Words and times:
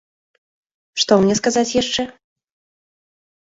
Што 1.01 1.13
мне 1.19 1.37
сказаць 1.41 1.75
яшчэ? 1.81 2.03